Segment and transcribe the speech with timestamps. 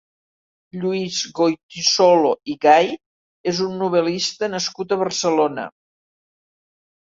[0.83, 2.89] Luis Goytisolo i Gay
[3.53, 5.69] és un novel·lista nascut a Barcelona.